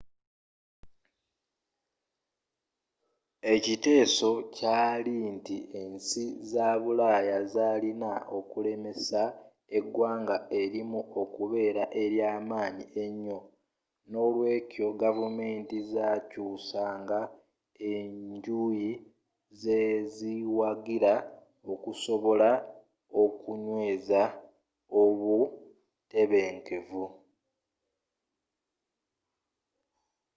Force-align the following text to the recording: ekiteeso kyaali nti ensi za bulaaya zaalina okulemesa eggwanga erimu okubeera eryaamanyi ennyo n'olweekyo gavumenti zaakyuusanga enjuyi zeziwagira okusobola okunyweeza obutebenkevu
ekiteeso 3.53 4.29
kyaali 4.55 5.15
nti 5.35 5.57
ensi 5.81 6.23
za 6.51 6.67
bulaaya 6.83 7.37
zaalina 7.53 8.11
okulemesa 8.37 9.23
eggwanga 9.77 10.37
erimu 10.61 10.99
okubeera 11.21 11.83
eryaamanyi 12.03 12.85
ennyo 13.03 13.39
n'olweekyo 14.09 14.87
gavumenti 15.01 15.77
zaakyuusanga 15.91 17.19
enjuyi 17.93 18.89
zeziwagira 19.61 21.13
okusobola 21.73 22.51
okunyweeza 23.23 24.21
obutebenkevu 25.01 27.05